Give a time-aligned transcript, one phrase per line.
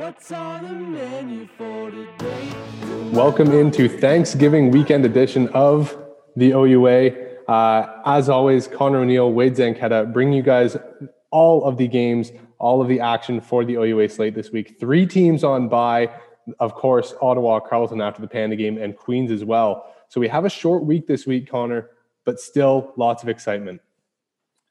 [0.00, 2.52] What's on the menu for today?
[3.12, 5.94] Welcome into Thanksgiving weekend edition of
[6.36, 7.10] the OUA.
[7.46, 10.78] Uh, as always, Connor O'Neill, Wade Zanketta, bring you guys
[11.30, 14.80] all of the games, all of the action for the OUA slate this week.
[14.80, 16.10] Three teams on by,
[16.60, 19.94] of course, Ottawa, Carleton after the Panda game, and Queens as well.
[20.08, 21.90] So we have a short week this week, Connor,
[22.24, 23.82] but still lots of excitement.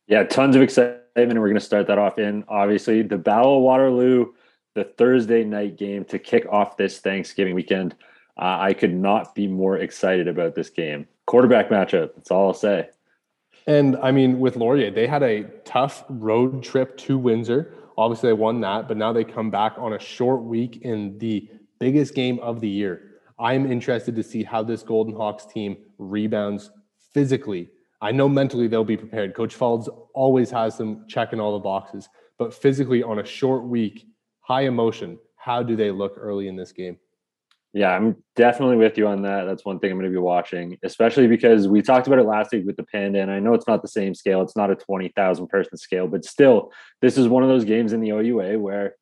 [0.08, 1.04] Yeah, tons of excitement.
[1.16, 4.34] And we're going to start that off in obviously the Battle of Waterloo,
[4.76, 7.96] the Thursday night game to kick off this Thanksgiving weekend.
[8.38, 11.08] Uh, I could not be more excited about this game.
[11.26, 12.16] Quarterback matchup.
[12.16, 12.90] That's all I'll say.
[13.68, 17.74] And I mean, with Laurier, they had a tough road trip to Windsor.
[17.98, 21.50] Obviously, they won that, but now they come back on a short week in the
[21.80, 23.22] biggest game of the year.
[23.38, 26.72] I'm interested to see how this Golden Hawks team rebounds
[27.14, 27.70] physically.
[28.02, 29.36] I know mentally they'll be prepared.
[29.36, 34.08] Coach Faulds always has them checking all the boxes, but physically on a short week,
[34.50, 36.98] high emotion, how do they look early in this game?
[37.72, 39.44] Yeah, I'm definitely with you on that.
[39.44, 42.52] That's one thing I'm going to be watching, especially because we talked about it last
[42.52, 44.42] week with the Panda, and I know it's not the same scale.
[44.42, 48.02] It's not a 20,000 person scale, but still, this is one of those games in
[48.02, 48.96] the OUA where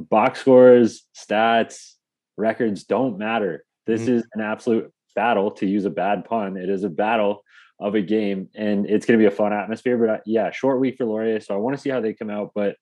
[0.00, 1.92] box scores, stats,
[2.38, 3.66] records don't matter.
[3.86, 4.14] This mm-hmm.
[4.14, 6.56] is an absolute battle, to use a bad pun.
[6.56, 7.42] It is a battle
[7.78, 9.98] of a game, and it's going to be a fun atmosphere.
[9.98, 12.30] But uh, yeah, short week for Laurier, so I want to see how they come
[12.30, 12.52] out.
[12.54, 12.76] But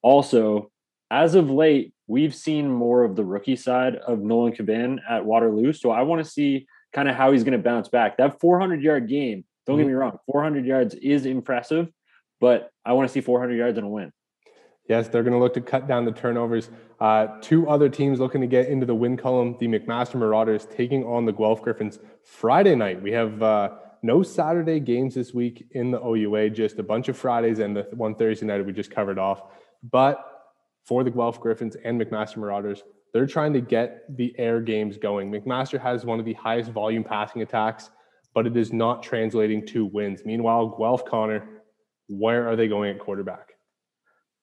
[0.00, 0.70] also,
[1.10, 5.72] as of late, we've seen more of the rookie side of Nolan Caban at Waterloo.
[5.72, 8.16] So I want to see kind of how he's going to bounce back.
[8.16, 9.82] That 400 yard game, don't mm-hmm.
[9.82, 11.88] get me wrong, 400 yards is impressive,
[12.40, 14.12] but I want to see 400 yards and a win.
[14.88, 16.70] Yes, they're going to look to cut down the turnovers.
[16.98, 21.04] Uh, two other teams looking to get into the win column the McMaster Marauders taking
[21.04, 23.02] on the Guelph Griffins Friday night.
[23.02, 23.70] We have uh,
[24.02, 27.86] no Saturday games this week in the OUA, just a bunch of Fridays and the
[27.92, 29.42] one Thursday night we just covered off.
[29.82, 30.37] But
[30.88, 35.30] for the Guelph Griffins and McMaster Marauders, they're trying to get the air games going.
[35.30, 37.90] McMaster has one of the highest volume passing attacks,
[38.34, 40.22] but it is not translating to wins.
[40.24, 41.62] Meanwhile, Guelph Connor,
[42.08, 43.50] where are they going at quarterback?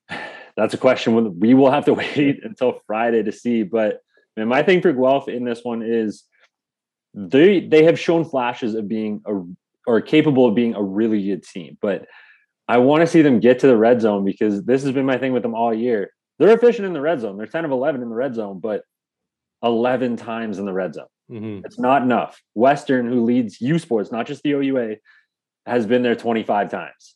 [0.55, 3.63] That's a question we will have to wait until Friday to see.
[3.63, 4.01] But
[4.37, 6.25] man, my thing for Guelph in this one is
[7.15, 9.41] they they have shown flashes of being a
[9.87, 12.05] or capable of being a really good team, but
[12.67, 15.17] I want to see them get to the red zone because this has been my
[15.17, 16.09] thing with them all year.
[16.37, 17.37] They're efficient in the red zone.
[17.37, 18.83] They're 10 of 11 in the red zone, but
[19.63, 21.07] 11 times in the red zone.
[21.31, 21.65] Mm-hmm.
[21.65, 22.41] It's not enough.
[22.53, 24.97] Western, who leads U Sports, not just the OUA,
[25.65, 27.15] has been there 25 times.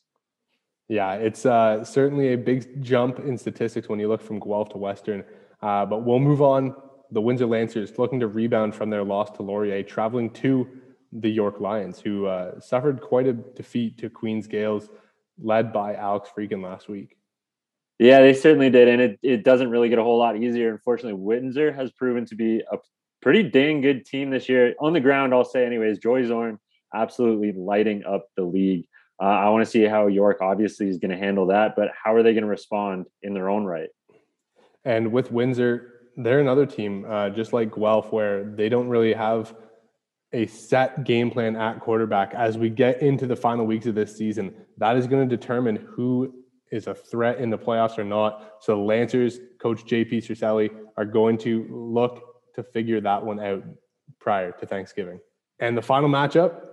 [0.88, 4.78] Yeah, it's uh, certainly a big jump in statistics when you look from Guelph to
[4.78, 5.24] Western.
[5.62, 6.75] Uh, but we'll move on.
[7.12, 10.68] The Windsor Lancers looking to rebound from their loss to Laurier, traveling to
[11.12, 14.90] the York Lions, who uh, suffered quite a defeat to Queens Gales,
[15.41, 17.18] led by Alex Freakin last week.
[17.99, 18.87] Yeah, they certainly did.
[18.87, 20.71] And it, it doesn't really get a whole lot easier.
[20.71, 22.77] Unfortunately, Windsor has proven to be a
[23.21, 24.73] pretty dang good team this year.
[24.79, 26.57] On the ground, I'll say, anyways, Joey Zorn
[26.95, 28.85] absolutely lighting up the league.
[29.21, 32.15] Uh, I want to see how York obviously is going to handle that, but how
[32.15, 33.89] are they going to respond in their own right?
[34.85, 39.53] And with Windsor, they're another team, uh, just like Guelph, where they don't really have
[40.31, 42.33] a set game plan at quarterback.
[42.33, 45.75] As we get into the final weeks of this season, that is going to determine
[45.75, 46.33] who
[46.72, 48.56] is a threat in the playoffs or not.
[48.62, 53.63] So the Lancers, Coach JP Circelli are going to look to figure that one out
[54.19, 55.19] prior to Thanksgiving.
[55.59, 56.69] And the final matchup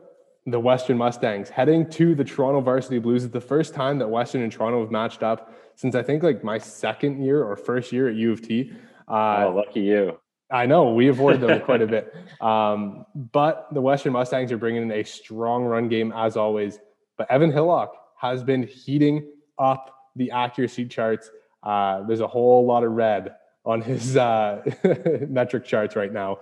[0.46, 3.24] the Western Mustangs heading to the Toronto Varsity Blues.
[3.24, 6.44] It's the first time that Western and Toronto have matched up since I think like
[6.44, 8.72] my second year or first year at U of T.
[9.08, 10.18] Uh, oh, lucky you.
[10.50, 12.14] I know we avoided them quite a bit.
[12.40, 16.78] Um, but the Western Mustangs are bringing in a strong run game as always.
[17.18, 21.30] But Evan Hillock has been heating up the accuracy charts.
[21.62, 23.34] Uh, there's a whole lot of red
[23.64, 24.62] on his uh,
[25.28, 26.38] metric charts right now.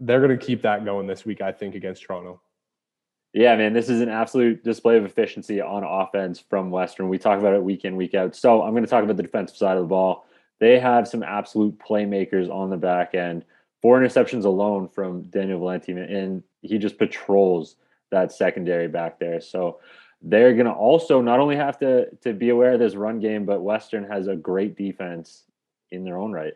[0.00, 2.40] They're going to keep that going this week, I think, against Toronto.
[3.32, 7.08] Yeah, man, this is an absolute display of efficiency on offense from Western.
[7.08, 8.34] We talk about it week in, week out.
[8.34, 10.26] So I'm going to talk about the defensive side of the ball.
[10.58, 13.44] They have some absolute playmakers on the back end.
[13.82, 17.76] Four interceptions alone from Daniel Valenti, and he just patrols
[18.10, 19.40] that secondary back there.
[19.40, 19.80] So
[20.22, 23.46] they're going to also not only have to to be aware of this run game,
[23.46, 25.44] but Western has a great defense
[25.90, 26.54] in their own right.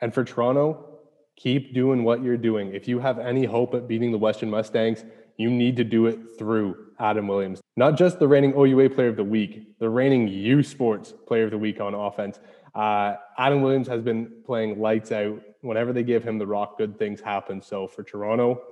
[0.00, 0.98] And for Toronto,
[1.36, 2.74] keep doing what you're doing.
[2.74, 5.04] If you have any hope at beating the Western Mustangs,
[5.36, 9.16] you need to do it through Adam Williams, not just the reigning OUA Player of
[9.16, 12.40] the Week, the reigning U Sports Player of the Week on offense.
[12.74, 15.40] Uh, Adam Williams has been playing lights out.
[15.60, 17.60] Whenever they give him the rock, good things happen.
[17.62, 18.62] So for Toronto,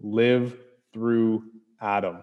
[0.00, 0.56] live
[0.92, 1.44] through
[1.80, 2.22] Adam.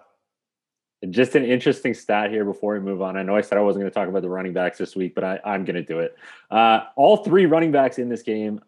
[1.09, 3.17] Just an interesting stat here before we move on.
[3.17, 5.15] I know I said I wasn't going to talk about the running backs this week,
[5.15, 6.15] but I, I'm going to do it.
[6.49, 8.61] Uh, all three running backs in this game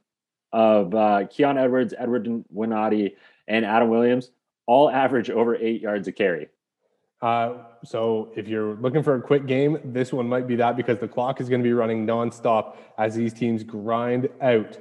[0.52, 3.16] of uh, Keon Edwards, Edward Winati,
[3.48, 4.32] and Adam Williams
[4.66, 6.50] all average over eight yards a carry.
[7.22, 7.54] Uh,
[7.84, 11.08] so if you're looking for a quick game, this one might be that because the
[11.08, 14.78] clock is going to be running nonstop as these teams grind out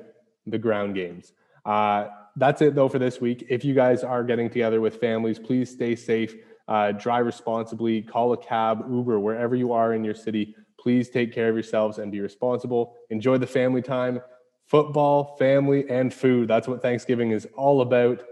[0.47, 1.33] the ground games.
[1.65, 3.47] Uh, that's it though for this week.
[3.49, 6.35] If you guys are getting together with families, please stay safe,
[6.69, 10.55] uh, drive responsibly, call a cab, Uber, wherever you are in your city.
[10.78, 12.94] Please take care of yourselves and be responsible.
[13.11, 14.20] Enjoy the family time,
[14.66, 16.49] football, family, and food.
[16.49, 18.22] That's what Thanksgiving is all about.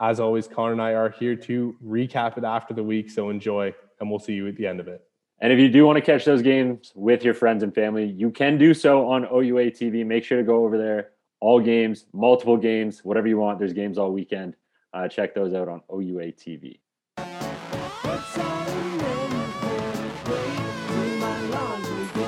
[0.00, 3.10] As always, Connor and I are here to recap it after the week.
[3.10, 5.02] So enjoy, and we'll see you at the end of it.
[5.40, 8.30] And if you do want to catch those games with your friends and family, you
[8.30, 10.06] can do so on OUA TV.
[10.06, 11.10] Make sure to go over there.
[11.40, 13.58] All games, multiple games, whatever you want.
[13.58, 14.54] There's games all weekend.
[14.94, 16.78] Uh, check those out on OUA TV.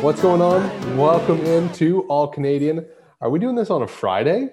[0.05, 0.99] What's going on?
[0.99, 2.85] Welcome into All Canadian.
[3.23, 4.51] Are we doing this on a Friday?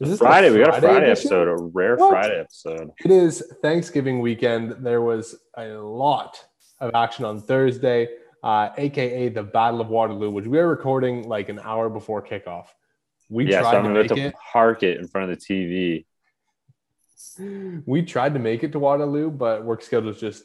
[0.00, 0.50] Is this Friday?
[0.50, 1.28] We got a Friday edition?
[1.28, 2.10] episode, a rare what?
[2.10, 2.90] Friday episode.
[3.04, 4.84] It is Thanksgiving weekend.
[4.84, 6.44] There was a lot
[6.80, 8.08] of action on Thursday,
[8.42, 12.66] uh, aka the Battle of Waterloo, which we are recording like an hour before kickoff.
[13.28, 14.34] We yeah, tried so I'm to make to it.
[14.52, 16.04] Park it in front of the
[17.38, 17.86] TV.
[17.86, 20.42] We tried to make it to Waterloo, but work schedules just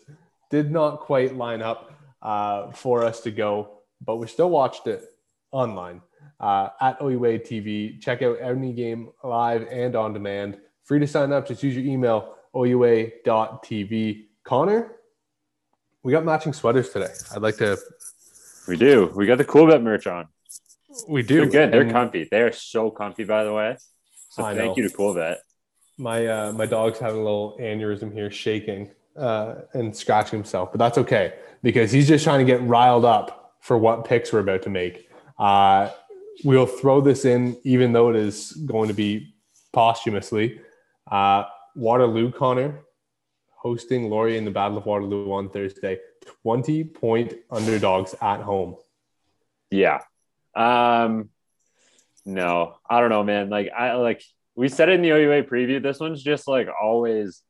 [0.51, 1.92] did not quite line up
[2.22, 5.03] uh, for us to go but we still watched it
[5.51, 6.01] online
[6.39, 8.00] uh, at OUA TV.
[8.01, 10.57] Check out any game live and on demand.
[10.83, 11.47] Free to sign up.
[11.47, 14.25] Just use your email, OUA.tv.
[14.44, 14.95] Connor,
[16.03, 17.13] we got matching sweaters today.
[17.33, 17.77] I'd like to.
[18.68, 19.12] We do.
[19.15, 20.27] We got the Coolbet merch on.
[21.07, 21.38] We do.
[21.38, 21.74] They're good.
[21.74, 22.27] They're and comfy.
[22.30, 23.77] They are so comfy, by the way.
[24.30, 24.83] So I thank know.
[24.83, 25.38] you to Coolbet.
[25.98, 30.80] My uh, my dog's having a little aneurysm here, shaking uh, and scratching himself, but
[30.80, 31.33] that's okay
[31.63, 35.09] because he's just trying to get riled up for what picks we're about to make.
[35.39, 35.89] Uh,
[36.44, 39.33] we'll throw this in, even though it is going to be
[39.73, 40.62] posthumously.
[41.09, 41.45] Uh,
[41.75, 42.81] Waterloo, Connor,
[43.50, 45.97] hosting Laurier in the Battle of Waterloo on Thursday.
[46.44, 48.75] 20 point underdogs at home.
[49.71, 50.01] Yeah.
[50.56, 51.31] Um,
[52.23, 53.50] no, I don't know, man.
[53.50, 54.21] Like, I like
[54.56, 55.81] we said it in the OUA preview.
[55.81, 57.41] This one's just like always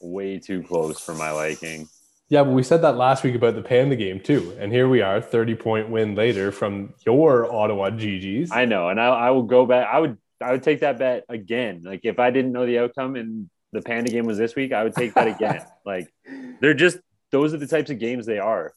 [0.00, 1.90] way too close for my liking.
[2.30, 4.54] Yeah, but we said that last week about the Panda game too.
[4.58, 8.50] And here we are, 30 point win later from your Ottawa GGs.
[8.52, 8.90] I know.
[8.90, 9.88] And I, I will go back.
[9.90, 11.82] I would I would take that bet again.
[11.84, 14.84] Like if I didn't know the outcome and the Panda game was this week, I
[14.84, 15.64] would take that again.
[15.86, 16.12] like
[16.60, 16.98] they're just
[17.30, 18.74] those are the types of games they are.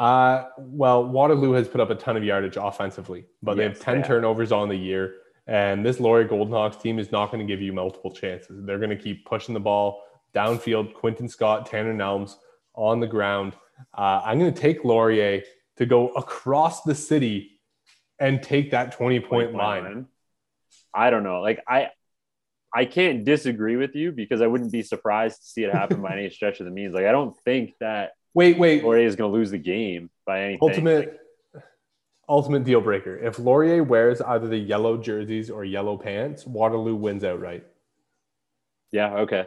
[0.00, 3.80] Uh well, Waterloo has put up a ton of yardage offensively, but yes, they have
[3.80, 5.16] 10 they turnovers on the year.
[5.46, 8.64] And this Laurier Goldenhawks team is not going to give you multiple chances.
[8.64, 10.02] They're going to keep pushing the ball
[10.34, 12.36] downfield, Quinton Scott, Tanner Nelms
[12.74, 13.54] on the ground.
[13.96, 15.42] Uh, I'm going to take Laurier
[15.76, 17.60] to go across the city
[18.18, 20.06] and take that 20 point line.
[20.92, 21.40] I don't know.
[21.40, 21.90] Like I
[22.72, 26.12] I can't disagree with you because I wouldn't be surprised to see it happen by
[26.12, 26.94] any stretch of the means.
[26.94, 30.42] Like I don't think that wait, wait, Laurier is going to lose the game by
[30.42, 31.20] any Ultimate
[31.54, 31.64] like,
[32.28, 33.16] ultimate deal breaker.
[33.16, 37.64] If Laurier wears either the yellow jerseys or yellow pants, Waterloo wins outright.
[38.92, 39.46] Yeah, okay.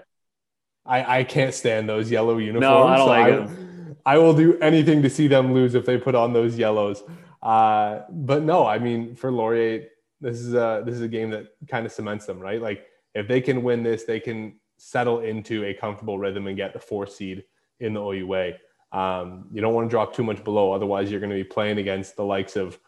[0.87, 2.61] I, I can't stand those yellow uniforms.
[2.61, 3.97] No, I don't so like I, them.
[4.05, 7.03] I will do anything to see them lose if they put on those yellows.
[7.43, 9.87] Uh, but no, I mean for Laurier,
[10.21, 12.61] this is a this is a game that kind of cements them, right?
[12.61, 16.73] Like if they can win this, they can settle into a comfortable rhythm and get
[16.73, 17.43] the four seed
[17.79, 18.53] in the OUA.
[18.91, 21.77] Um, you don't want to drop too much below, otherwise you're going to be playing
[21.77, 22.79] against the likes of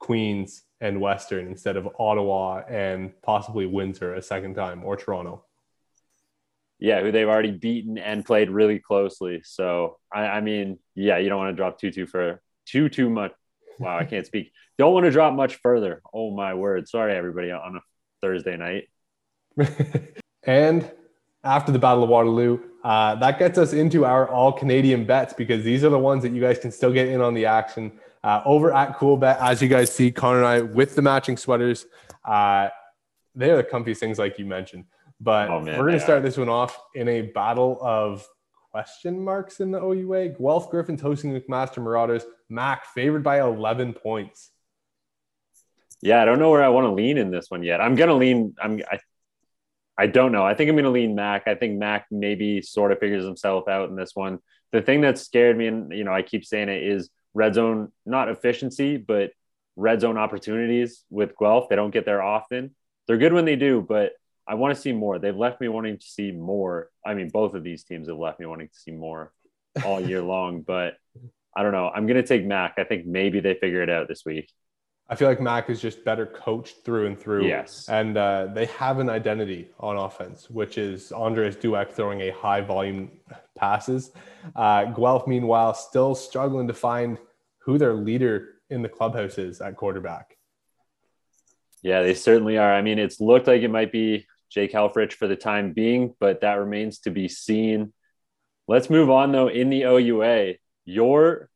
[0.00, 5.44] Queens and Western instead of Ottawa and possibly Windsor a second time or Toronto
[6.84, 9.40] yeah, who they've already beaten and played really closely.
[9.42, 13.08] So I, I mean, yeah, you don't want to drop too too for too too
[13.08, 13.32] much.
[13.78, 14.52] Wow, I can't speak.
[14.78, 16.02] Don't want to drop much further.
[16.12, 16.88] Oh my word!
[16.88, 17.80] Sorry, everybody on a
[18.20, 18.88] Thursday night.
[20.42, 20.90] and
[21.42, 25.64] after the Battle of Waterloo, uh, that gets us into our all Canadian bets because
[25.64, 27.92] these are the ones that you guys can still get in on the action
[28.24, 29.38] uh, over at Coolbet.
[29.40, 31.86] As you guys see, Connor and I with the matching sweaters.
[32.24, 32.68] Uh,
[33.34, 34.84] they are the comfiest things, like you mentioned.
[35.20, 38.26] But oh, man, we're going to start this one off in a battle of
[38.70, 40.30] question marks in the OUA.
[40.30, 42.24] Guelph Griffins hosting McMaster Marauders.
[42.48, 44.50] Mac favored by 11 points.
[46.02, 47.80] Yeah, I don't know where I want to lean in this one yet.
[47.80, 48.54] I'm going to lean.
[48.60, 48.82] I'm.
[48.90, 48.98] I,
[49.96, 50.44] I don't know.
[50.44, 51.46] I think I'm going to lean Mac.
[51.46, 54.40] I think Mac maybe sort of figures himself out in this one.
[54.72, 57.92] The thing that scared me, and you know, I keep saying it, is red zone
[58.04, 59.30] not efficiency, but
[59.76, 61.68] red zone opportunities with Guelph.
[61.68, 62.74] They don't get there often.
[63.06, 64.12] They're good when they do, but
[64.46, 65.18] I want to see more.
[65.18, 66.90] They've left me wanting to see more.
[67.04, 69.32] I mean, both of these teams have left me wanting to see more.
[69.84, 70.62] all year long.
[70.62, 70.94] But
[71.56, 71.88] I don't know.
[71.94, 72.74] I'm going to take Mac.
[72.78, 74.50] I think maybe they figure it out this week.
[75.08, 77.46] I feel like Mac is just better coached through and through.
[77.46, 77.88] Yes.
[77.90, 82.62] And uh, they have an identity on offense, which is Andres Dulac throwing a high
[82.62, 83.10] volume
[83.56, 84.12] passes.
[84.56, 87.18] Uh, Guelph, meanwhile, still struggling to find
[87.58, 90.38] who their leader in the clubhouse is at quarterback.
[91.82, 92.72] Yeah, they certainly are.
[92.72, 96.42] I mean, it's looked like it might be Jake Helfrich for the time being, but
[96.42, 97.92] that remains to be seen.
[98.68, 100.54] Let's move on, though, in the OUA.
[100.84, 101.50] Your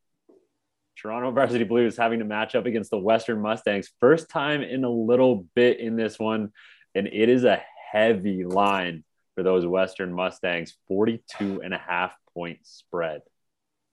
[1.00, 3.88] Toronto Varsity Blues having to match up against the Western Mustangs.
[4.00, 6.52] First time in a little bit in this one,
[6.94, 7.62] and it is a
[7.92, 9.04] heavy line
[9.36, 13.22] for those Western Mustangs 42 and a half point spread.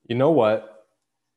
[0.08, 0.84] You know what?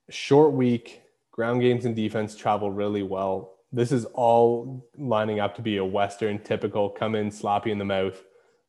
[0.10, 3.59] Short week, ground games and defense travel really well.
[3.72, 7.86] This is all lining up to be a Western typical come in, sloppy in the
[7.86, 8.22] mouth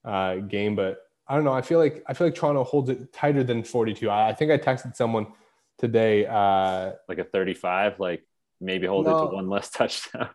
[0.04, 0.76] uh, game.
[0.76, 1.52] But I don't know.
[1.52, 4.10] I feel like I feel like Toronto holds it tighter than 42.
[4.10, 5.28] I, I think I texted someone
[5.78, 6.26] today.
[6.26, 8.26] Uh, like a 35, like
[8.60, 10.28] maybe hold no, it to one less touchdown.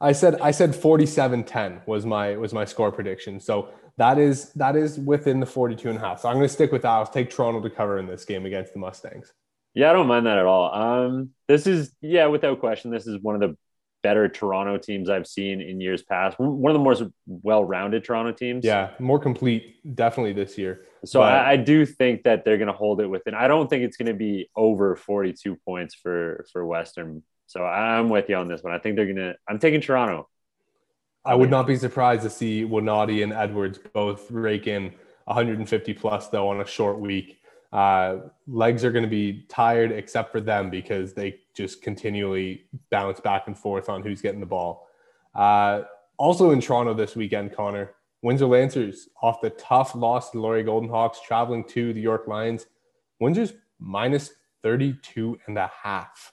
[0.00, 3.40] I said I said 47-10 was my was my score prediction.
[3.40, 6.20] So that is that is within the 42 and a half.
[6.20, 6.90] So I'm going to stick with that.
[6.90, 9.32] I'll take Toronto to cover in this game against the Mustangs.
[9.74, 10.74] Yeah, I don't mind that at all.
[10.74, 13.56] Um, this is yeah, without question, this is one of the
[14.02, 16.38] better Toronto teams I've seen in years past.
[16.38, 16.96] One of the more
[17.26, 18.64] well-rounded Toronto teams.
[18.64, 20.86] Yeah, more complete, definitely this year.
[21.04, 23.34] So but, I, I, do think that they're going to hold it within.
[23.34, 27.22] I don't think it's going to be over 42 points for for Western.
[27.46, 28.72] So I'm with you on this one.
[28.72, 29.34] I think they're going to.
[29.48, 30.28] I'm taking Toronto.
[31.24, 36.28] I would not be surprised to see Winati and Edwards both rake in 150 plus
[36.28, 37.39] though on a short week.
[37.72, 38.16] Uh,
[38.48, 43.46] legs are going to be tired except for them because they just continually bounce back
[43.46, 44.88] and forth on who's getting the ball.
[45.34, 45.82] Uh,
[46.18, 50.64] also in Toronto this weekend, Connor, Windsor Lancers off the tough loss to the Laurier
[50.64, 52.66] Golden Hawks traveling to the York Lions.
[53.20, 56.32] Windsor's minus 32 and a half.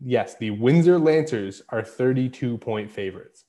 [0.00, 3.44] Yes, the Windsor Lancers are 32 point favorites.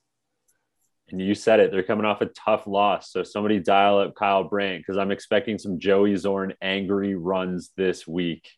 [1.09, 3.11] And you said it, they're coming off a tough loss.
[3.11, 8.07] So somebody dial up Kyle Brandt because I'm expecting some Joey Zorn angry runs this
[8.07, 8.49] week.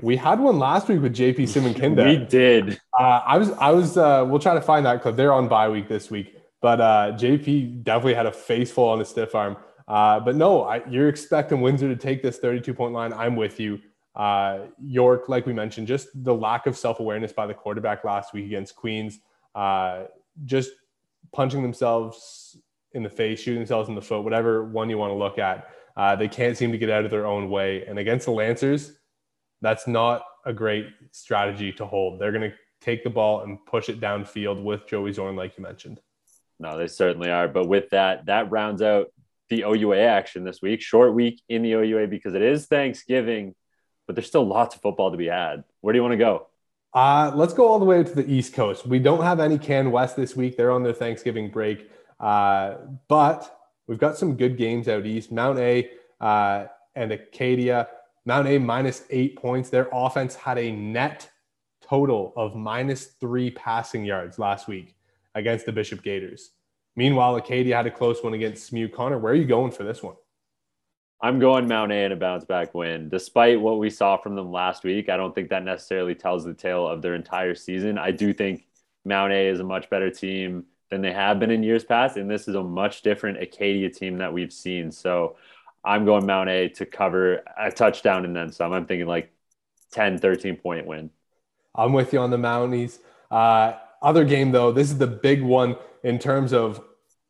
[0.00, 2.06] We had one last week with JP Simonkinda.
[2.06, 2.80] we did.
[2.98, 3.96] Uh, I was, I was.
[3.96, 5.16] Uh, we'll try to find that clip.
[5.16, 9.00] They're on bye week this week, but uh, JP definitely had a face full on
[9.00, 9.56] the stiff arm.
[9.88, 13.12] Uh, but no, I, you're expecting Windsor to take this 32 point line.
[13.12, 13.80] I'm with you.
[14.14, 18.32] Uh, York, like we mentioned, just the lack of self awareness by the quarterback last
[18.32, 19.18] week against Queens.
[19.54, 20.04] Uh,
[20.44, 20.70] just
[21.32, 22.56] punching themselves
[22.92, 25.68] in the face, shooting themselves in the foot, whatever one you want to look at.
[25.96, 27.84] Uh, they can't seem to get out of their own way.
[27.86, 28.92] And against the Lancers,
[29.60, 32.20] that's not a great strategy to hold.
[32.20, 35.64] They're going to take the ball and push it downfield with Joey Zorn, like you
[35.64, 36.00] mentioned.
[36.60, 37.48] No, they certainly are.
[37.48, 39.08] But with that, that rounds out
[39.48, 40.80] the OUA action this week.
[40.80, 43.54] Short week in the OUA because it is Thanksgiving,
[44.06, 45.64] but there's still lots of football to be had.
[45.80, 46.48] Where do you want to go?
[46.94, 48.86] Uh, let's go all the way to the East Coast.
[48.86, 50.56] We don't have any Can West this week.
[50.56, 51.90] They're on their Thanksgiving break.
[52.18, 52.76] Uh,
[53.08, 55.30] but we've got some good games out east.
[55.30, 55.90] Mount A
[56.20, 57.88] uh, and Acadia.
[58.24, 59.70] Mount A minus eight points.
[59.70, 61.28] Their offense had a net
[61.82, 64.94] total of minus three passing yards last week
[65.34, 66.50] against the Bishop Gaiters.
[66.96, 68.88] Meanwhile, Acadia had a close one against SMU.
[68.88, 70.16] Connor, where are you going for this one?
[71.20, 73.08] I'm going Mount A in a bounce back win.
[73.08, 76.54] Despite what we saw from them last week, I don't think that necessarily tells the
[76.54, 77.98] tale of their entire season.
[77.98, 78.66] I do think
[79.04, 82.30] Mount A is a much better team than they have been in years past, and
[82.30, 84.92] this is a much different Acadia team that we've seen.
[84.92, 85.36] So
[85.84, 88.72] I'm going Mount A to cover a touchdown and then some.
[88.72, 89.32] I'm thinking like
[89.92, 91.10] 10, 13 point win.
[91.74, 92.98] I'm with you on the Mounties.
[93.30, 96.80] Uh, other game, though, this is the big one in terms of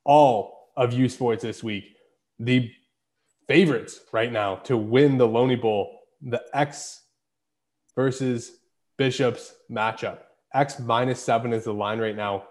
[0.04, 1.96] all of U Sports this week.
[2.38, 2.70] The
[3.48, 7.02] favorites right now to win the Loney Bowl, the X
[7.96, 8.52] versus
[8.96, 10.18] Bishops matchup.
[10.54, 12.44] X minus seven is the line right now.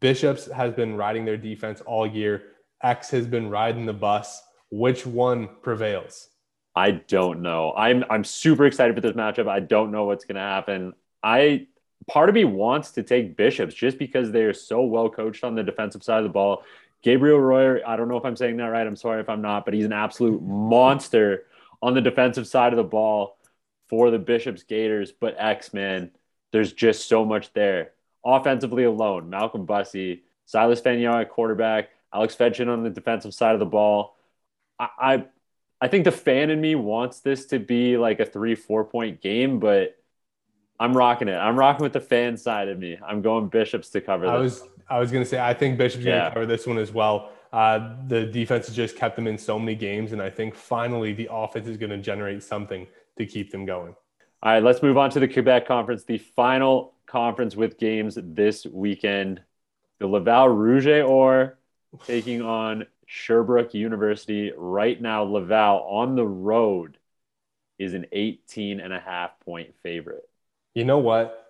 [0.00, 2.42] Bishops has been riding their defense all year.
[2.82, 4.42] X has been riding the bus.
[4.70, 6.28] Which one prevails?
[6.74, 7.72] I don't know.
[7.76, 9.48] I'm I'm super excited for this matchup.
[9.48, 10.94] I don't know what's going to happen.
[11.22, 11.68] I
[12.08, 15.54] part of me wants to take Bishops just because they are so well coached on
[15.54, 16.64] the defensive side of the ball.
[17.04, 18.86] Gabriel Royer, I don't know if I'm saying that right.
[18.86, 21.44] I'm sorry if I'm not, but he's an absolute monster
[21.82, 23.36] on the defensive side of the ball
[23.90, 25.12] for the Bishops Gaiters.
[25.12, 26.12] But X, man,
[26.50, 27.92] there's just so much there.
[28.24, 33.60] Offensively alone, Malcolm Bussey, Silas Fanion at quarterback, Alex Fedchin on the defensive side of
[33.60, 34.16] the ball.
[34.78, 35.24] I, I,
[35.82, 39.20] I think the fan in me wants this to be like a three, four point
[39.20, 39.94] game, but
[40.80, 41.36] I'm rocking it.
[41.36, 42.98] I'm rocking with the fan side of me.
[43.06, 44.62] I'm going Bishops to cover this.
[44.88, 47.30] I was going to say, I think Bishop's going to cover this one as well.
[47.52, 51.12] Uh, the defense has just kept them in so many games, and I think finally
[51.12, 52.86] the offense is going to generate something
[53.16, 53.94] to keep them going.
[54.42, 58.66] All right, let's move on to the Quebec Conference, the final conference with games this
[58.66, 59.40] weekend.
[60.00, 61.58] The Laval Rouge or
[62.04, 64.52] taking on Sherbrooke University.
[64.56, 66.98] Right now, Laval on the road
[67.78, 70.28] is an 18 and a half point favorite.
[70.74, 71.40] You know what?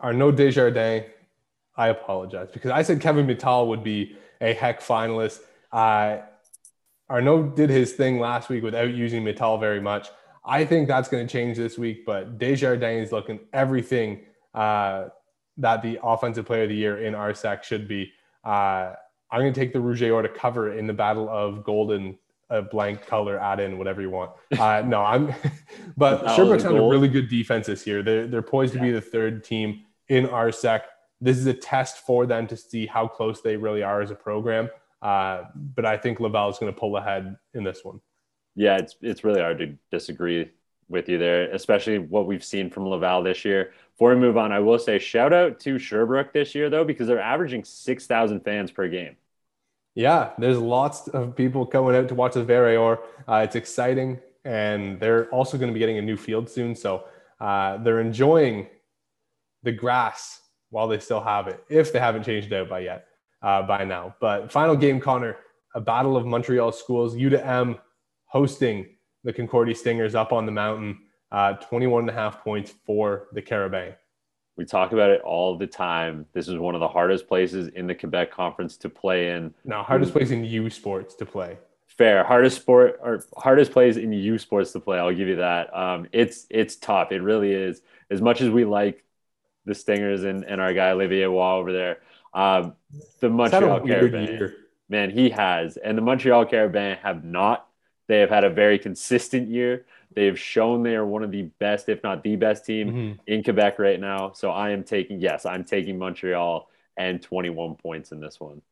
[0.00, 1.06] Arnaud Desjardins,
[1.78, 5.38] I apologize because I said Kevin Mital would be a Hec finalist.
[5.72, 6.18] Uh,
[7.08, 10.08] Arnaud did his thing last week without using Mital very much.
[10.44, 15.06] I think that's going to change this week, but Desjardins is looking everything uh,
[15.58, 18.12] that the offensive player of the year in RSEQ should be.
[18.44, 18.94] Uh,
[19.30, 22.18] I'm going to take the Rouge or to cover in the battle of golden,
[22.50, 24.32] a blank color, add in whatever you want.
[24.58, 25.34] Uh, no, I'm,
[25.96, 28.02] but Sherbrooke's had a really good defense this year.
[28.02, 28.80] They're, they're poised yeah.
[28.80, 30.80] to be the third team in RSEQ.
[31.20, 34.14] This is a test for them to see how close they really are as a
[34.14, 34.70] program.
[35.02, 38.00] Uh, but I think Laval is going to pull ahead in this one.
[38.54, 40.50] Yeah, it's it's really hard to disagree
[40.88, 43.72] with you there, especially what we've seen from Laval this year.
[43.92, 47.06] Before we move on, I will say shout out to Sherbrooke this year though, because
[47.06, 49.16] they're averaging six thousand fans per game.
[49.94, 53.02] Yeah, there's lots of people coming out to watch the Vert et Or.
[53.28, 57.04] Uh, it's exciting, and they're also going to be getting a new field soon, so
[57.40, 58.68] uh, they're enjoying
[59.62, 63.06] the grass while they still have it, if they haven't changed it out by yet,
[63.42, 64.14] uh, by now.
[64.20, 65.36] But final game, Connor,
[65.74, 67.76] a battle of Montreal schools, U to M
[68.26, 68.86] hosting
[69.24, 70.98] the Concordia Stingers up on the mountain,
[71.32, 73.94] uh, 21 and a half points for the Carabin.
[74.56, 76.26] We talk about it all the time.
[76.32, 79.54] This is one of the hardest places in the Quebec Conference to play in.
[79.64, 81.58] Now, hardest place in U Sports to play.
[81.86, 84.98] Fair, hardest sport or hardest place in U Sports to play.
[84.98, 85.74] I'll give you that.
[85.76, 87.12] Um, it's it's tough.
[87.12, 87.82] It really is.
[88.10, 89.04] As much as we like
[89.64, 91.98] the Stingers and, and our guy Olivier Wall over there,
[92.34, 92.74] um,
[93.20, 94.54] the Montreal Carabin,
[94.88, 97.68] man, he has, and the Montreal Carabin have not
[98.08, 99.84] they have had a very consistent year.
[100.14, 103.12] They have shown they are one of the best, if not the best team mm-hmm.
[103.26, 104.32] in Quebec right now.
[104.32, 108.62] So I am taking, yes, I'm taking Montreal and 21 points in this one.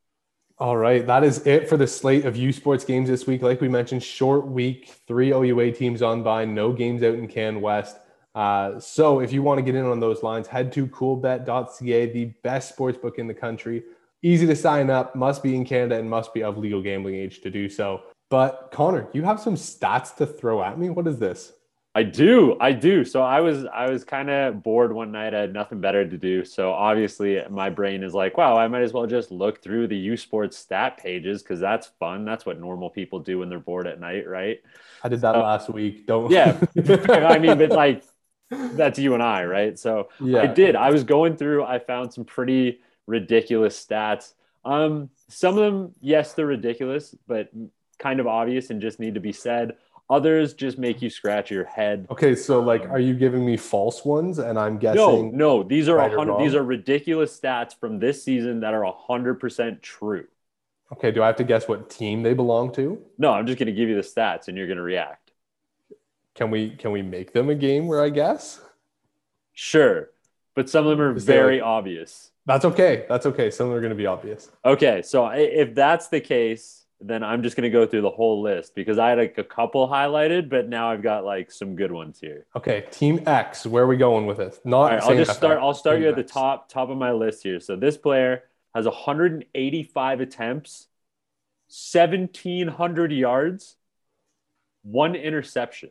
[0.59, 1.07] All right.
[1.07, 3.42] That is it for the slate of U Sports games this week.
[3.42, 7.61] Like we mentioned, short week, three OUA teams on by, no games out in Can
[7.61, 7.99] West.
[8.37, 12.27] Uh, so if you want to get in on those lines, head to coolbet.ca, the
[12.42, 13.83] best sports book in the country.
[14.22, 17.40] Easy to sign up, must be in Canada, and must be of legal gambling age
[17.40, 18.03] to do so.
[18.29, 20.90] But Connor, you have some stats to throw at me.
[20.90, 21.53] What is this?
[21.94, 23.07] I do, I do.
[23.07, 25.33] So I was I was kind of bored one night.
[25.33, 26.44] I had nothing better to do.
[26.44, 29.96] So obviously my brain is like, wow, I might as well just look through the
[29.96, 32.27] U Sports stat pages because that's fun.
[32.27, 34.61] That's what normal people do when they're bored at night, right?
[35.03, 36.07] I did that uh, last week.
[36.07, 36.61] Don't yeah.
[37.09, 38.03] I mean, but like
[38.50, 39.78] that's you and I, right?
[39.78, 40.42] So yeah.
[40.42, 40.76] I did.
[40.76, 41.64] I was going through.
[41.64, 44.35] I found some pretty ridiculous stats.
[44.64, 47.50] Um, some of them, yes, they're ridiculous, but
[47.98, 49.76] kind of obvious and just need to be said.
[50.09, 52.06] Others just make you scratch your head.
[52.11, 54.38] Okay, so like, are you giving me false ones?
[54.38, 55.62] And I'm guessing no, no.
[55.64, 56.38] These are right hundred.
[56.38, 60.26] These are ridiculous stats from this season that are hundred percent true.
[60.92, 63.02] Okay, do I have to guess what team they belong to?
[63.18, 65.26] No, I'm just going to give you the stats, and you're going to react.
[66.37, 68.61] Can we can we make them a game where I guess?
[69.55, 70.11] Sure,
[70.55, 72.31] but some of them are Is very like, obvious.
[72.44, 73.07] That's okay.
[73.09, 73.51] That's okay.
[73.51, 74.51] Some of them are going to be obvious.
[74.64, 78.42] Okay, so if that's the case, then I'm just going to go through the whole
[78.42, 81.90] list because I had like a couple highlighted, but now I've got like some good
[81.90, 82.46] ones here.
[82.55, 84.61] Okay, Team X, where are we going with this?
[84.62, 84.92] Not.
[84.92, 85.59] Right, I'll just start.
[85.59, 87.61] I'll start you at the top top of my list here.
[87.61, 88.44] So this player
[88.75, 90.88] has 185 attempts,
[91.68, 93.77] 1700 yards,
[94.83, 95.90] one interception.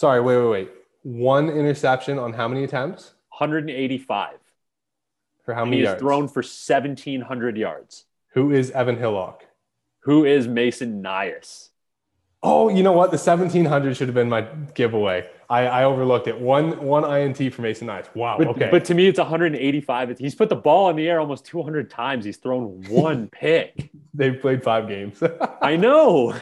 [0.00, 0.70] Sorry, wait, wait, wait.
[1.02, 3.12] One interception on how many attempts?
[3.36, 4.36] 185.
[5.44, 6.00] For how many He's yards?
[6.00, 8.06] thrown for 1,700 yards.
[8.32, 9.44] Who is Evan Hillock?
[10.04, 11.68] Who is Mason Nyhus?
[12.42, 13.10] Oh, you know what?
[13.10, 15.28] The 1700 should have been my giveaway.
[15.50, 16.40] I, I overlooked it.
[16.40, 18.06] One one INT for Mason Nyhus.
[18.14, 18.38] Wow.
[18.38, 18.68] But, okay.
[18.70, 20.18] But to me, it's 185.
[20.18, 22.24] He's put the ball in the air almost 200 times.
[22.24, 23.90] He's thrown one pick.
[24.14, 25.22] They've played five games.
[25.60, 26.34] I know.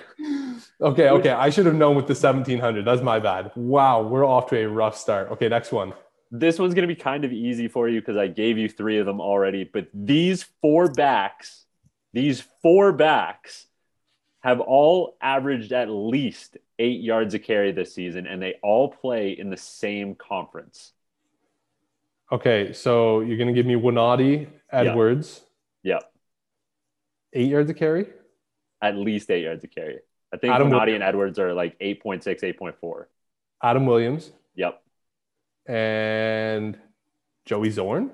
[0.80, 1.08] Okay.
[1.08, 1.30] Okay.
[1.30, 2.84] I should have known with the 1700.
[2.84, 3.50] That's my bad.
[3.56, 4.02] Wow.
[4.02, 5.30] We're off to a rough start.
[5.32, 5.48] Okay.
[5.48, 5.92] Next one
[6.30, 8.98] this one's going to be kind of easy for you because I gave you three
[8.98, 9.64] of them already.
[9.64, 11.64] But these four backs,
[12.12, 13.66] these four backs
[14.40, 19.30] have all averaged at least eight yards a carry this season, and they all play
[19.30, 20.92] in the same conference.
[22.30, 25.40] Okay, so you're going to give me Winati Edwards.
[25.82, 26.02] Yep.
[26.02, 26.12] yep.
[27.32, 28.06] Eight yards a carry?
[28.82, 30.00] At least eight yards a carry.
[30.32, 32.24] I think Adam Winati and Edwards are like 8.6,
[32.58, 33.04] 8.4.
[33.62, 34.30] Adam Williams.
[34.54, 34.80] Yep
[35.68, 36.78] and
[37.44, 38.10] Joey Zorn?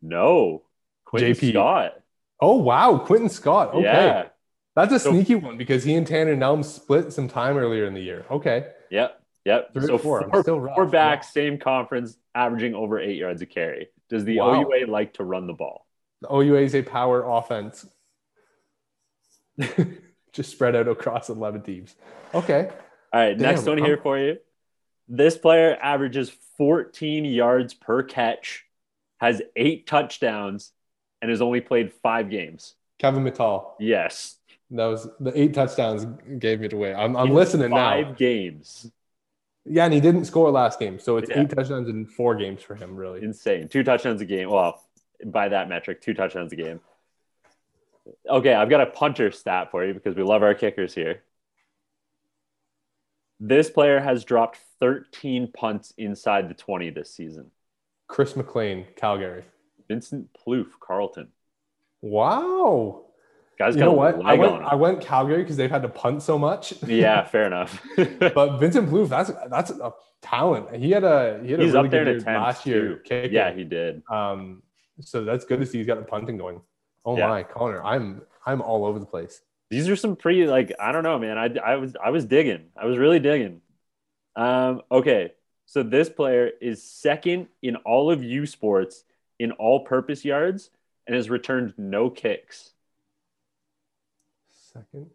[0.00, 0.62] No.
[1.04, 1.50] Quinton JP.
[1.50, 2.00] Scott.
[2.40, 3.74] Oh wow, Quentin Scott.
[3.74, 3.82] Okay.
[3.82, 4.28] Yeah.
[4.76, 7.94] That's a So- sneaky one because he and Tanner Nelm split some time earlier in
[7.94, 8.24] the year.
[8.30, 8.68] Okay.
[8.90, 9.20] Yep.
[9.44, 9.74] Yep.
[9.74, 10.28] Three so four.
[10.30, 13.88] four, four back, same conference, averaging over eight yards a carry.
[14.08, 14.62] Does the Wow.
[14.62, 15.86] OUA like to run the ball?
[16.20, 17.84] The OUA is a power offense.
[20.32, 21.94] Just spread out across 11 teams.
[22.34, 22.70] Okay.
[23.12, 24.38] All right, Damn, next one I'm- here for you.
[25.08, 28.64] This player averages 14 yards per catch,
[29.20, 30.72] has eight touchdowns,
[31.20, 32.74] and has only played five games.
[32.98, 33.72] Kevin Mital.
[33.78, 34.36] Yes.
[34.70, 36.06] That was the eight touchdowns
[36.38, 36.94] gave it away.
[36.94, 38.12] I'm, I'm In listening five now.
[38.14, 38.90] games.
[39.66, 40.98] Yeah, and he didn't score last game.
[40.98, 41.42] So it's Yeah.
[41.42, 43.22] eight touchdowns in four games for him, really.
[43.22, 43.68] Insane.
[43.68, 44.48] Two touchdowns a game.
[44.50, 44.82] Well,
[45.26, 46.80] by that metric, two touchdowns a game.
[48.28, 51.22] Okay, I've got a punter stat for you because we love our kickers here.
[53.40, 57.50] This player has dropped 13 punts inside the 20 this season.
[58.06, 59.44] Chris McLean, Calgary.
[59.88, 61.28] Vincent Plouffe, Carleton.
[62.00, 63.06] Wow.
[63.58, 64.24] Guys You got know a what?
[64.24, 66.74] I went, I went Calgary because they've had to punt so much.
[66.86, 67.80] Yeah, fair enough.
[67.96, 70.74] but Vincent Plouffe, that's that's a talent.
[70.76, 72.80] He had a he had He's a really up there good year last year.
[72.96, 73.00] too.
[73.04, 73.32] Kicking.
[73.32, 74.02] yeah, he did.
[74.10, 74.62] Um,
[75.00, 76.60] so that's good to see he's got the punting going.
[77.04, 77.28] Oh Yeah.
[77.28, 79.42] my, Connor, I'm I'm all over the place.
[79.70, 81.38] These are some pretty like I don't know, man.
[81.38, 82.70] I I was I was digging.
[82.76, 83.60] I was really digging.
[84.36, 85.34] Um, okay,
[85.66, 89.04] so this player is second in all of U Sports
[89.38, 90.70] in all-purpose yards
[91.06, 92.72] and has returned no kicks.
[94.72, 95.10] Second.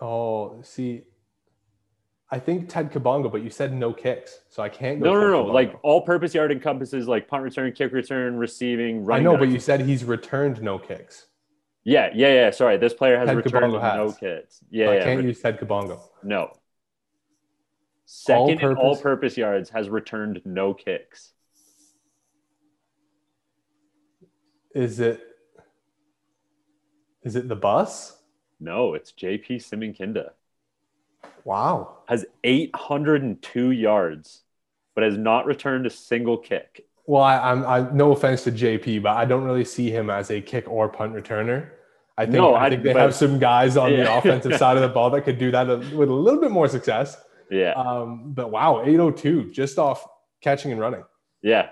[0.00, 1.02] Oh, see,
[2.34, 5.12] I think Ted Kabongo, but you said no kicks, so I can't go.
[5.12, 5.44] No, no, no.
[5.44, 5.52] Kabongo.
[5.54, 9.24] Like all-purpose yard encompasses like punt return, kick return, receiving, running.
[9.28, 11.26] I know, but you said he's returned no kicks.
[11.84, 12.50] yeah, yeah, yeah.
[12.50, 13.94] Sorry, this player has Ted returned has.
[13.96, 14.58] no kicks.
[14.68, 15.04] Yeah, So I yeah.
[15.04, 16.00] can't re- use Ted Kabongo.
[16.24, 16.50] no.
[18.04, 18.82] Second All-purpose?
[18.82, 21.34] all-purpose yards has returned no kicks.
[24.74, 25.20] Is it?
[27.22, 28.18] Is it the bus?
[28.58, 30.30] No, it's JP Simonkinda.
[31.44, 31.98] Wow.
[32.08, 34.42] Has 802 yards,
[34.94, 36.86] but has not returned a single kick.
[37.06, 40.30] Well, I, I'm I no offense to JP, but I don't really see him as
[40.30, 41.68] a kick or punt returner.
[42.16, 44.76] I think No, I I- think they but- have some guys on the offensive side
[44.76, 47.20] of the ball that could do that with a little bit more success.
[47.50, 50.06] Yeah, Um, but wow, 802 just off
[50.40, 51.04] catching and running.
[51.42, 51.70] yeah,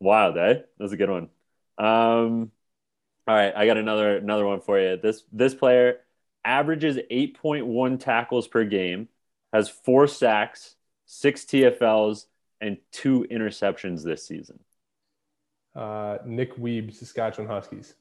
[0.00, 0.60] wild, eh?
[0.78, 1.28] That's a good one.
[1.78, 2.52] Um,
[3.26, 4.98] all right, I got another another one for you.
[4.98, 6.00] This this player
[6.44, 9.08] averages 8.1 tackles per game,
[9.54, 10.74] has four sacks,
[11.06, 12.26] six TFLs,
[12.60, 14.58] and two interceptions this season.
[15.76, 17.94] Uh, Nick Weeb, Saskatchewan Huskies.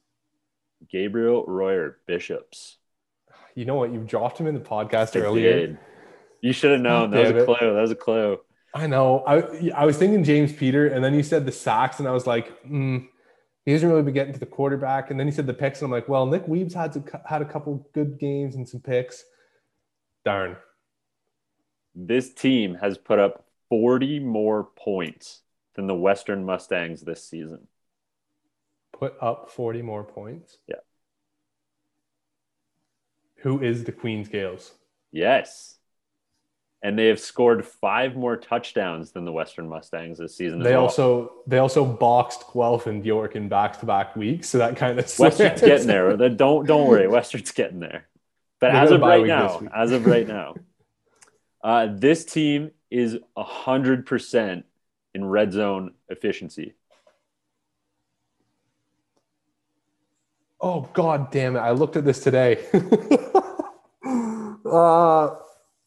[0.89, 2.78] Gabriel Royer Bishops.
[3.56, 3.94] You know what?
[3.94, 5.54] You dropped him in the podcast I earlier.
[5.68, 5.80] did.
[6.42, 7.12] You should have known.
[7.12, 7.46] That was a it.
[7.46, 7.74] clue.
[7.74, 8.39] That was a clue.
[8.74, 9.24] I know.
[9.26, 12.26] I I was thinking James Peter, and then you said the sacks, and I was
[12.26, 13.08] like, mm,
[13.66, 15.12] he hasn't really been getting to the quarterback.
[15.12, 17.42] And then he said the picks, and I'm like, well, Nick Weeb's had to, had
[17.44, 19.24] a couple good games and some picks.
[20.26, 20.58] Darn.
[21.95, 25.41] This team has put up 40 more points
[25.75, 27.67] than the Western Mustangs this season.
[28.97, 30.58] Put up 40 more points.
[30.67, 30.75] Yeah.
[33.38, 34.71] Who is the Queen's Gales?
[35.12, 35.75] Yes.
[36.82, 40.60] And they have scored five more touchdowns than the Western Mustangs this season.
[40.62, 40.84] as They well.
[40.84, 44.99] also they also boxed Guelph and York in back to back weeks, so that kind
[44.99, 46.15] of Western's getting there.
[46.29, 48.08] Don't don't worry, Western's getting there.
[48.60, 50.56] But They as of right now, as of right now,
[51.63, 54.65] uh, this team is hundred percent
[55.13, 56.73] in red zone efficiency.
[60.60, 61.60] Oh god damn it!
[61.60, 62.65] I looked at this today.
[64.65, 65.30] uh,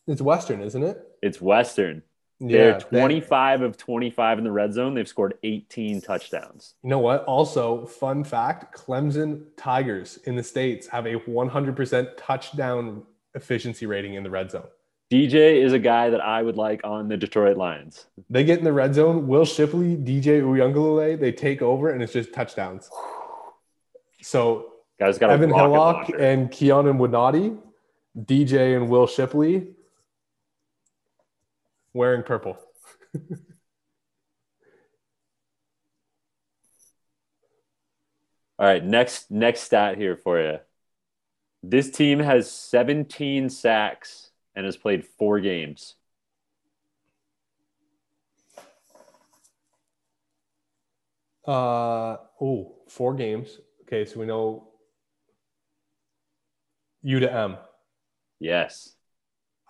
[0.07, 1.03] it's Western, isn't it?
[1.23, 2.03] It's Western.
[2.39, 4.93] They're 25 of 25 in the red zone.
[4.95, 6.75] They've scored 18 touchdowns.
[6.83, 7.25] You know what?
[7.25, 13.03] Also, fun fact: Clemson Tigers in the states have a 100% touchdown
[13.35, 14.67] efficiency rating in the red zone.
[15.11, 18.07] DJ is a guy that I would like on the Detroit Lions.
[18.29, 19.29] They get in the red zone.
[19.29, 22.91] Will Shipley, DJ Uiagalelei, they take over, and it's just touchdowns.
[24.21, 26.17] So Guys got Evan Hillock launcher.
[26.19, 27.57] and Keanu Winati,
[28.19, 29.75] DJ and Will Shipley,
[31.93, 32.59] wearing purple.
[38.59, 40.59] All right, next next stat here for you.
[41.63, 45.95] This team has 17 sacks and has played four games.
[51.47, 53.59] Uh oh, four games.
[53.83, 54.69] Okay, so we know
[57.03, 57.57] U to M.
[58.41, 58.95] Yes,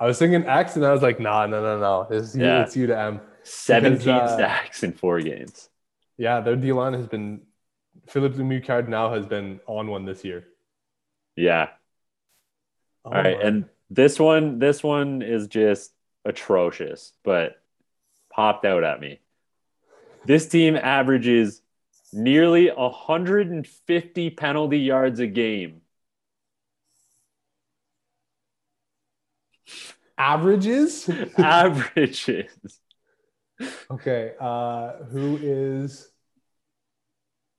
[0.00, 2.06] I was thinking X, and I was like, nah, no, no, no.
[2.16, 2.62] It's, U- Yeah.
[2.62, 3.20] it's U to M.
[3.42, 5.68] 17 uh, sacks in four games.
[6.16, 7.42] Yeah, their D line has been
[8.08, 10.44] Philip Lemieux Cardinal has been on one this year.
[11.36, 11.68] Yeah.
[13.04, 13.42] Oh All right, my.
[13.42, 15.92] and this one, this one is just
[16.24, 17.60] atrocious, but
[18.30, 19.20] popped out at me.
[20.24, 21.62] This team averages
[22.12, 25.82] nearly 150 penalty yards a game.
[30.18, 31.08] averages.
[31.38, 32.80] Averages.
[33.90, 36.08] okay, uh, who is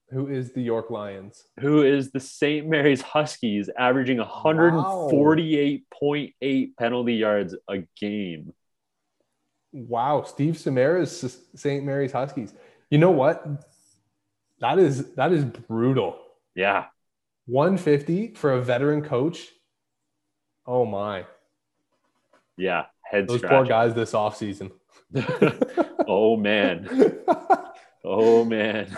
[0.09, 1.43] who is the York Lions?
[1.59, 2.65] Who is the St.
[2.67, 8.53] Mary's Huskies averaging 148.8 penalty yards a game?
[9.73, 11.83] Wow, Steve Sumarah's St.
[11.83, 12.53] Mary's Huskies.
[12.89, 13.45] You know what?
[14.59, 16.17] That is that is brutal.
[16.55, 16.85] Yeah.
[17.47, 19.49] 150 for a veteran coach.
[20.65, 21.25] Oh my.
[22.57, 22.85] Yeah.
[23.01, 24.71] Head Those poor guys this offseason.
[26.07, 27.19] oh man.
[28.09, 28.95] Oh man.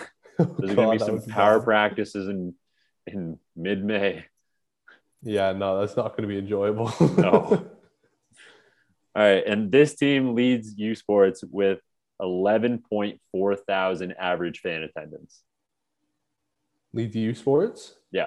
[0.58, 2.54] There's gonna be some power practices in
[3.06, 4.24] in mid May.
[5.22, 6.90] Yeah, no, that's not going to be enjoyable.
[7.18, 7.66] No.
[9.16, 11.80] All right, and this team leads U Sports with
[12.22, 15.42] 11.4 thousand average fan attendance.
[16.92, 17.96] Lead U Sports?
[18.12, 18.26] Yeah.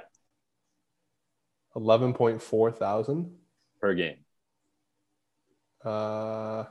[1.76, 3.32] 11.4 thousand.
[3.80, 4.18] per game.
[5.84, 6.66] Uh,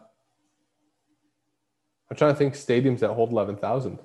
[2.11, 3.99] I'm trying to think stadiums that hold 11,000.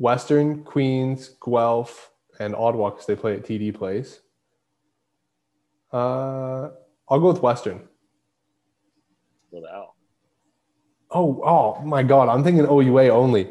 [0.00, 2.10] Western, Queens, Guelph,
[2.40, 4.20] and Ottawa because they play at TD Place.
[5.92, 6.70] Uh,
[7.08, 7.82] I'll go with Western.
[9.50, 9.92] Wow.
[11.10, 12.28] Oh, oh my God!
[12.28, 13.50] I'm thinking OUA only.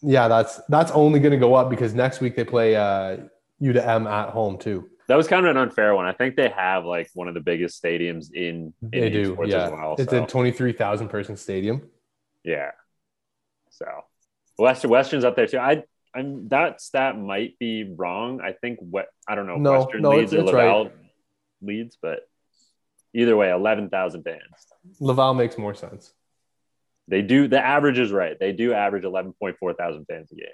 [0.00, 3.18] Yeah, that's that's only going to go up because next week they play uh,
[3.58, 4.88] U to M at home too.
[5.08, 6.06] That was kind of an unfair one.
[6.06, 9.68] I think they have like one of the biggest stadiums in, in They do, yeah.
[9.68, 9.96] well.
[9.98, 11.82] it's so, a 23,000 person stadium.
[12.44, 12.70] yeah.
[13.70, 13.86] So
[14.56, 15.58] Western Western's up there too.
[15.58, 15.82] I
[16.14, 18.40] I'm that stat might be wrong.
[18.40, 20.90] I think what I don't know No, Western no, leads it's- or Laval
[21.62, 22.20] leads, but
[23.14, 24.40] either way, eleven thousand fans.
[25.00, 26.12] Laval makes more sense.
[27.08, 28.38] They do the average is right.
[28.38, 30.46] They do average eleven point four thousand fans a game.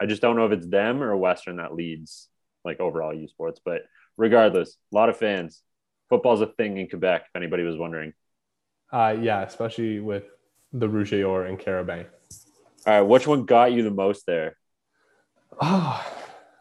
[0.00, 2.28] I just don't know if it's them or Western that leads
[2.64, 3.82] like overall U Sports, but
[4.16, 5.62] regardless, a lot of fans.
[6.10, 7.22] Football's a thing in Quebec.
[7.22, 8.12] If anybody was wondering.
[8.92, 10.24] Uh, yeah, especially with
[10.72, 12.06] the Rougeor and Carabin.
[12.86, 14.56] All right, which one got you the most there?
[15.60, 16.04] Oh,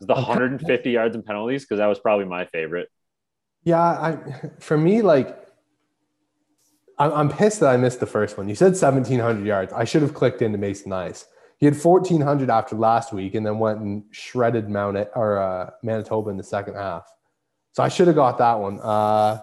[0.01, 0.21] the Okay.
[0.21, 1.63] 150 yards and penalties?
[1.63, 2.89] Because that was probably my favorite.
[3.63, 3.81] yeah.
[3.81, 4.17] I
[4.59, 5.39] for me, like,
[6.99, 8.47] I'm, I'm pissed that I missed the first one.
[8.49, 9.73] You said 1,700 yards.
[9.73, 11.25] I should have clicked into Mason Nyhus.
[11.57, 16.29] He had 1,400 after last week, and then went and shredded Mount or uh, Manitoba
[16.29, 17.09] in the second half.
[17.71, 18.79] So I should have got that one.
[18.81, 19.39] Uh,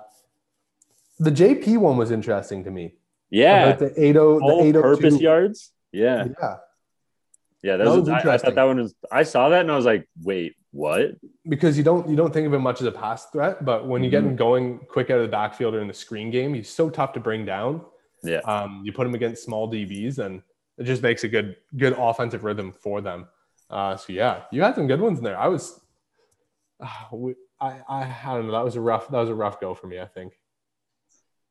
[1.19, 2.95] the JP one was interesting to me.
[3.31, 4.81] Yeah, the 80, the all 802.
[4.83, 5.71] purpose yards.
[5.93, 6.57] Yeah, Yeah.
[7.62, 7.77] Yeah.
[7.77, 8.49] That That was, was I, I interesting.
[8.51, 8.94] thought that one was.
[9.12, 11.12] I saw that and I was like, wait, what?
[11.49, 14.05] because you don't you don't think of him much as a pass threat, but when
[14.05, 14.29] you get Mhm.
[14.29, 17.12] him going quick out of the backfield or in the screen game, he's so tough
[17.14, 17.83] to bring down.
[18.23, 18.38] Yeah.
[18.40, 20.42] Um, you put him against small DBs, and
[20.79, 23.27] it just makes a good good offensive rhythm for them.
[23.68, 25.38] Uh, so yeah, you had some good ones in there.
[25.38, 25.81] I was,
[26.81, 28.53] uh, we, I, I I don't know.
[28.53, 29.99] That was a rough that was a rough go for me.
[30.01, 30.35] I think.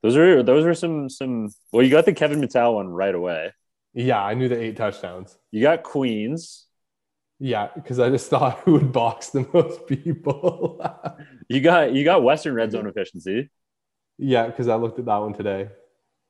[0.02, 1.50] Those are those were some some.
[1.74, 3.52] Well, you got the Kevin Mital one right away.
[3.93, 5.38] Yeah, I knew the eight touchdowns.
[5.52, 6.65] You got Queens.
[7.39, 10.82] Yeah, because I just thought who would box the most people.
[11.49, 13.49] You got you got Western red zone efficiency.
[14.17, 15.69] yeah, because I looked at that one today.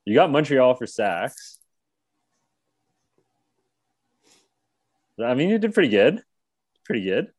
[0.05, 1.59] You got Montreal for sacks.
[5.21, 6.23] I mean, you did pretty good.
[6.85, 7.31] Pretty good.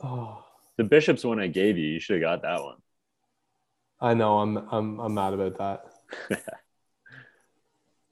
[0.00, 0.44] Oh,
[0.76, 2.76] The Bishops one I gave you, you should have got that one.
[4.00, 4.38] I know.
[4.38, 6.44] I'm I'm I'm mad about that.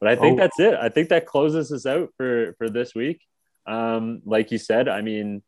[0.03, 0.43] But I think Oh.
[0.43, 0.75] that's it.
[0.75, 3.21] I think that closes us out for for this week.
[3.69, 5.45] Um, like you said, I mean,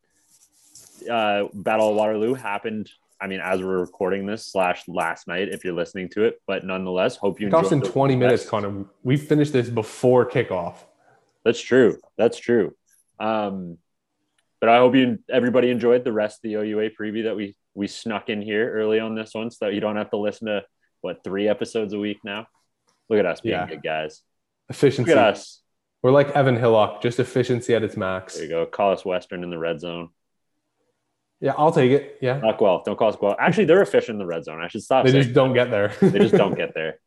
[1.11, 2.89] uh, Battle of Waterloo happened.
[3.19, 6.63] I mean, as we're recording this slash last night, if you're listening to it, but
[6.65, 8.85] nonetheless, hope you cost in enjoyed the 20 minutes, rest- Connor.
[9.03, 10.75] We finished this before kickoff.
[11.43, 11.99] That's true.
[12.17, 12.73] That's true.
[13.19, 13.77] Um,
[14.61, 17.87] but I hope you everybody enjoyed the rest of the OUA preview that we we
[17.87, 20.63] snuck in here early on this one, so that you don't have to listen to
[21.01, 22.47] what three episodes a week now.
[23.09, 23.67] Look at us being Yeah.
[23.67, 24.21] good guys.
[24.69, 25.11] Efficiency.
[25.11, 25.61] Look at us.
[26.01, 28.35] We're like Evan Hillock, just efficiency at its max.
[28.35, 28.65] There you go.
[28.65, 30.09] Call us Western in the red zone.
[31.41, 32.17] Yeah, I'll take it.
[32.21, 32.37] Yeah.
[32.39, 32.83] Not Guelph.
[32.85, 33.35] Don't call us Guelph.
[33.39, 34.61] Actually, they're efficient in the red zone.
[34.61, 35.05] I should stop.
[35.05, 35.89] They just don't get there.
[36.01, 36.99] they just don't get there.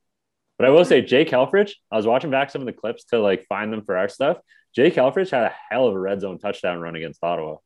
[0.58, 3.20] But I will say, Jake Helfrich, I was watching back some of the clips to
[3.20, 4.38] like find them for our stuff.
[4.74, 7.56] Jake Helfrich had a hell of a red zone touchdown run against Ottawa.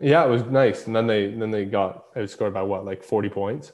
[0.00, 0.86] yeah, it was nice.
[0.86, 3.72] And then they then they got it scored by what, like 40 points.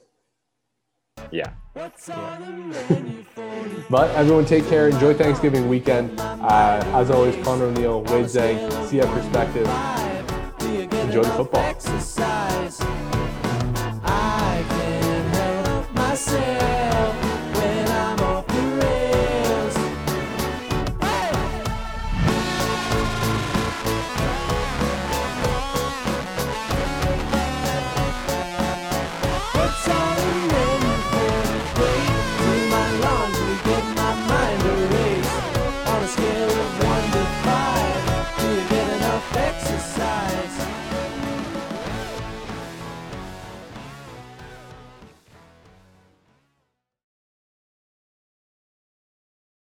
[1.30, 1.50] Yeah.
[1.74, 3.45] What's on the menu for today?
[3.88, 4.88] But everyone take care.
[4.88, 6.18] Enjoy Thanksgiving weekend.
[6.20, 8.56] Uh, as always, Connor O'Neill, Wade Zeg,
[8.88, 9.66] CF Perspective.
[11.06, 13.05] Enjoy the football.